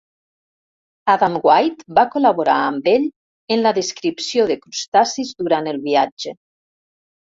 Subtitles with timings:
[1.15, 3.05] Adam White va col·laborar amb ell
[3.57, 6.35] en la descripció de crustacis durant el viatge.